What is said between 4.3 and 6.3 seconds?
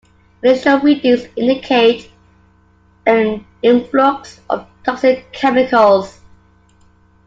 of toxic chemicals.